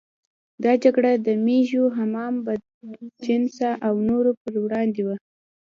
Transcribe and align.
دا 0.63 0.71
جګړه 0.83 1.11
د 1.25 1.27
مېږو، 1.45 1.83
حمام 1.97 2.33
بدجنسه 2.45 3.69
او 3.87 3.93
نورو 4.07 4.31
پر 4.41 4.53
وړاندې 4.63 5.01
وه. 5.07 5.15